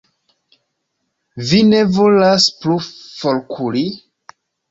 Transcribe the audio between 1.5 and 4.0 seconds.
ne volas plu forkuri?